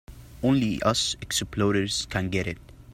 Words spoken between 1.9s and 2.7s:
can get it.